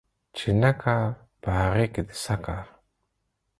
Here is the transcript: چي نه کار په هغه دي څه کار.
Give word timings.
چي 0.37 0.49
نه 0.61 0.71
کار 0.83 1.07
په 1.41 1.49
هغه 1.59 1.85
دي 2.07 2.15
څه 2.23 2.35
کار. 2.45 2.65